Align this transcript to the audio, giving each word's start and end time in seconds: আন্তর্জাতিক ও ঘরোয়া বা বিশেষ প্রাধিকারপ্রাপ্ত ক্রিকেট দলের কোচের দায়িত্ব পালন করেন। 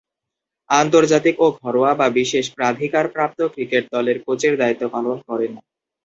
আন্তর্জাতিক 0.69 1.35
ও 1.39 1.57
ঘরোয়া 1.59 1.91
বা 1.95 2.07
বিশেষ 2.19 2.45
প্রাধিকারপ্রাপ্ত 2.57 3.39
ক্রিকেট 3.53 3.83
দলের 3.95 4.17
কোচের 4.25 4.53
দায়িত্ব 4.61 4.83
পালন 4.93 5.17
করেন। 5.27 5.51